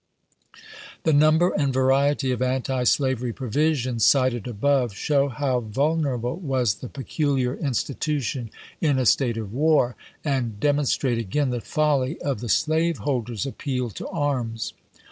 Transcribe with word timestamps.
The 1.03 1.13
number 1.13 1.51
and 1.53 1.71
variety 1.71 2.31
of 2.31 2.41
antislavery 2.41 3.31
pro 3.33 3.49
visions 3.49 4.03
cited 4.03 4.47
above 4.47 4.95
show 4.95 5.29
how 5.29 5.59
vulnerable 5.59 6.37
was 6.37 6.73
the 6.81 6.89
peculiar 6.89 7.53
institution 7.53 8.49
in 8.81 8.97
a 8.97 9.05
state 9.05 9.37
of 9.37 9.53
war, 9.53 9.95
and 10.25 10.59
demon 10.59 10.87
strate 10.87 11.19
again 11.19 11.51
the 11.51 11.61
folly 11.61 12.19
of 12.19 12.39
the 12.39 12.49
slaveholders' 12.49 13.45
appeal 13.45 13.83
104 13.89 13.89
ABKAHAM 13.91 14.11
LINCOLN 14.11 14.59
chap.y. 14.71 14.75
to 14.75 14.75
arms. 14.75 14.97